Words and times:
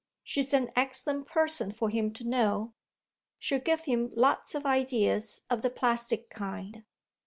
She's 0.23 0.51
an 0.51 0.71
excellent 0.75 1.27
person 1.27 1.71
for 1.71 1.89
him 1.91 2.11
to 2.13 2.23
know; 2.23 2.73
she'll 3.37 3.59
give 3.59 3.81
him 3.81 4.09
lots 4.15 4.55
of 4.55 4.65
ideas 4.65 5.43
of 5.47 5.61
the 5.61 5.69
plastic 5.69 6.27
kind. 6.31 6.83